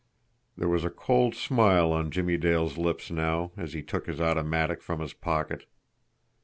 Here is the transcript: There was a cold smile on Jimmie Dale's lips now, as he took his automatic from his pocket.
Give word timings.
There 0.57 0.67
was 0.67 0.83
a 0.83 0.89
cold 0.89 1.35
smile 1.35 1.91
on 1.91 2.09
Jimmie 2.09 2.37
Dale's 2.39 2.75
lips 2.75 3.11
now, 3.11 3.51
as 3.55 3.73
he 3.73 3.83
took 3.83 4.07
his 4.07 4.19
automatic 4.19 4.81
from 4.81 4.99
his 4.99 5.13
pocket. 5.13 5.67